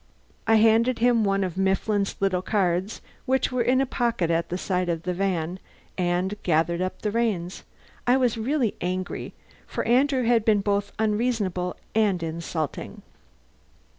I 0.47 0.55
handed 0.55 0.97
him 0.97 1.23
one 1.23 1.43
of 1.43 1.57
Mifflin's 1.59 2.15
little 2.19 2.41
cards, 2.41 3.01
which 3.27 3.51
were 3.51 3.61
in 3.61 3.79
a 3.79 3.85
pocket 3.85 4.31
at 4.31 4.49
the 4.49 4.57
side 4.57 4.89
of 4.89 5.03
the 5.03 5.13
van, 5.13 5.59
and 5.95 6.41
gathered 6.41 6.81
up 6.81 7.03
the 7.03 7.11
reins. 7.11 7.63
I 8.07 8.17
was 8.17 8.35
really 8.35 8.73
angry, 8.81 9.35
for 9.67 9.85
Andrew 9.85 10.23
had 10.23 10.43
been 10.43 10.61
both 10.61 10.91
unreasonable 10.97 11.75
and 11.93 12.23
insulting. 12.23 13.03